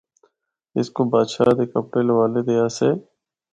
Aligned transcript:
اس 0.77 0.87
کو 0.95 1.01
بادشاہ 1.11 1.51
دے 1.57 1.65
کپڑے 1.73 2.01
لوالے 2.07 2.41
دے 2.47 2.55
آسے۔ 2.65 2.89